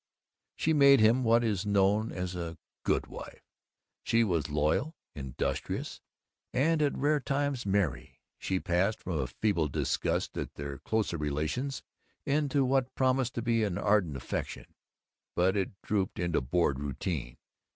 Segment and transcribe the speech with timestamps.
[0.55, 3.43] She made him what is known as a Good Wife.
[4.01, 6.01] She was loyal, industrious,
[6.51, 8.19] and at rare times merry.
[8.39, 11.83] She passed from a feeble disgust at their closer relations
[12.25, 14.73] into what promised to be ardent affection,
[15.35, 17.37] but it drooped into bored routine.